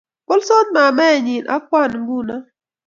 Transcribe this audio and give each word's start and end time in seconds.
Bolsot 0.27 0.67
mamaenyin 0.75 1.45
ago 1.55 1.65
Kwan 1.67 1.91
nguno 2.01 2.37